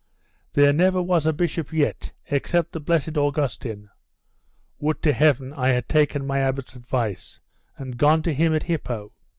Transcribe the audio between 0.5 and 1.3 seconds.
There never was